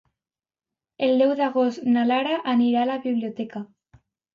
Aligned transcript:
El 1.09 1.21
deu 1.23 1.35
d'agost 1.43 1.85
na 1.93 2.09
Lara 2.15 2.41
anirà 2.59 2.87
a 2.87 2.93
la 2.95 3.01
biblioteca. 3.09 3.69